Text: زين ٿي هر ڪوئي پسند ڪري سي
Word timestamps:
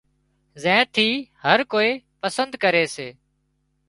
زين 0.63 0.79
ٿي 0.95 1.07
هر 1.43 1.59
ڪوئي 1.71 1.91
پسند 2.21 2.51
ڪري 2.63 2.85
سي 2.95 3.07